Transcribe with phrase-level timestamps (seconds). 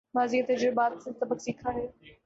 [0.15, 1.85] ماضی کے تجربات سے سبق سیکھا ہے